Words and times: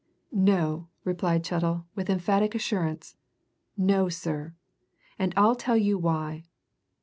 "No!" 0.31 0.87
replied 1.03 1.43
Chettle, 1.45 1.85
with 1.93 2.09
emphatic 2.09 2.55
assurance. 2.55 3.17
"No, 3.77 4.09
sir! 4.09 4.55
And 5.19 5.31
I'll 5.37 5.53
tell 5.53 5.77
you 5.77 5.99
why. 5.99 6.43